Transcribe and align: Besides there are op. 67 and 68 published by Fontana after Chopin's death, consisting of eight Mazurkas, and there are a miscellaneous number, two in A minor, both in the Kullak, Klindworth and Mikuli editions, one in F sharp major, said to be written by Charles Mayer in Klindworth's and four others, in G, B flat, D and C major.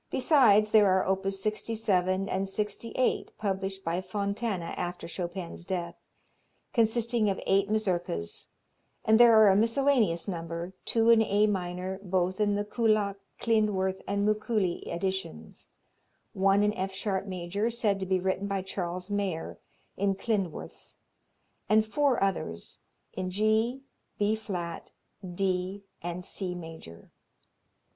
Besides 0.09 0.71
there 0.71 0.89
are 0.89 1.07
op. 1.07 1.29
67 1.29 2.27
and 2.27 2.49
68 2.49 3.37
published 3.37 3.83
by 3.85 4.01
Fontana 4.01 4.73
after 4.75 5.07
Chopin's 5.07 5.63
death, 5.63 5.93
consisting 6.73 7.29
of 7.29 7.39
eight 7.45 7.69
Mazurkas, 7.69 8.47
and 9.05 9.19
there 9.19 9.33
are 9.37 9.49
a 9.49 9.55
miscellaneous 9.55 10.27
number, 10.27 10.73
two 10.85 11.11
in 11.11 11.21
A 11.21 11.45
minor, 11.45 11.99
both 12.01 12.39
in 12.39 12.55
the 12.55 12.65
Kullak, 12.65 13.17
Klindworth 13.39 14.01
and 14.07 14.27
Mikuli 14.27 14.87
editions, 14.87 15.67
one 16.33 16.63
in 16.63 16.73
F 16.73 16.91
sharp 16.91 17.27
major, 17.27 17.69
said 17.69 17.99
to 17.99 18.07
be 18.07 18.19
written 18.19 18.47
by 18.47 18.63
Charles 18.63 19.11
Mayer 19.11 19.59
in 19.97 20.15
Klindworth's 20.15 20.97
and 21.69 21.85
four 21.85 22.23
others, 22.23 22.79
in 23.13 23.29
G, 23.29 23.83
B 24.17 24.33
flat, 24.33 24.91
D 25.21 25.83
and 26.01 26.25
C 26.25 26.55
major. 26.55 27.11